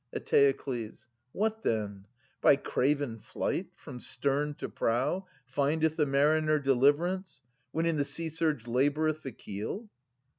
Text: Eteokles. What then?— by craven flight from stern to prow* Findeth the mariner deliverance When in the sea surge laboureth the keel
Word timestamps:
Eteokles. 0.17 1.05
What 1.31 1.61
then?— 1.61 2.07
by 2.41 2.55
craven 2.55 3.19
flight 3.19 3.67
from 3.75 3.99
stern 3.99 4.55
to 4.55 4.67
prow* 4.67 5.27
Findeth 5.45 5.95
the 5.95 6.07
mariner 6.07 6.57
deliverance 6.57 7.43
When 7.71 7.85
in 7.85 7.97
the 7.97 8.03
sea 8.03 8.29
surge 8.29 8.63
laboureth 8.65 9.21
the 9.21 9.31
keel 9.31 9.91